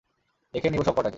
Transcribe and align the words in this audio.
দেখে 0.53 0.67
নিবো 0.69 0.83
সবকটাকে! 0.83 1.09